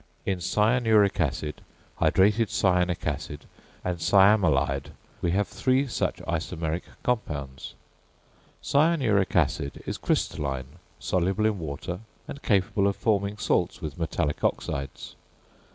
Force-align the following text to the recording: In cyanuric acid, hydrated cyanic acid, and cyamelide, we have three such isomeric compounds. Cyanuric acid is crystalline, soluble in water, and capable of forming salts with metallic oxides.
In 0.25 0.39
cyanuric 0.39 1.19
acid, 1.19 1.61
hydrated 1.99 2.49
cyanic 2.49 3.05
acid, 3.05 3.45
and 3.85 3.99
cyamelide, 4.01 4.93
we 5.21 5.29
have 5.29 5.47
three 5.47 5.85
such 5.85 6.19
isomeric 6.27 6.81
compounds. 7.03 7.75
Cyanuric 8.63 9.35
acid 9.35 9.83
is 9.85 9.99
crystalline, 9.99 10.79
soluble 10.97 11.45
in 11.45 11.59
water, 11.59 11.99
and 12.27 12.41
capable 12.41 12.87
of 12.87 12.95
forming 12.95 13.37
salts 13.37 13.79
with 13.79 13.99
metallic 13.99 14.43
oxides. 14.43 15.15